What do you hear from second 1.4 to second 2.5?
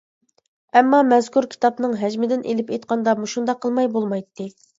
كىتابنىڭ ھەجمىدىن